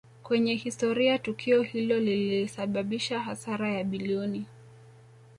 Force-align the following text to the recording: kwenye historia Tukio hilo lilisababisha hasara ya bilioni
kwenye 0.23 0.55
historia 0.55 1.19
Tukio 1.19 1.61
hilo 1.61 1.99
lilisababisha 1.99 3.19
hasara 3.19 3.69
ya 3.73 3.83
bilioni 3.83 4.45